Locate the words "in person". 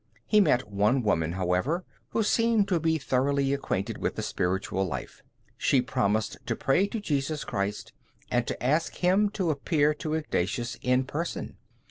10.81-11.55